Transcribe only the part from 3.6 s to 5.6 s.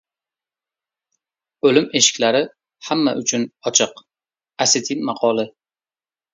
ochiq. Osetin maqoli